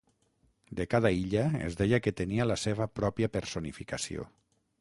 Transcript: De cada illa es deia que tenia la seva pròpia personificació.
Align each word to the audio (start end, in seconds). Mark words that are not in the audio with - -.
De 0.79 0.87
cada 0.93 1.11
illa 1.17 1.43
es 1.67 1.77
deia 1.83 2.01
que 2.07 2.15
tenia 2.23 2.49
la 2.53 2.57
seva 2.65 2.91
pròpia 3.01 3.33
personificació. 3.39 4.31